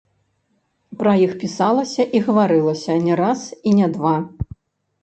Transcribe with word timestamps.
Пра 1.01 1.13
іх 1.25 1.31
пісалася 1.43 2.07
і 2.17 2.23
гаварылася 2.31 2.97
не 3.07 3.21
раз 3.23 3.39
і 3.69 3.77
не 3.83 3.87
два. 3.97 4.17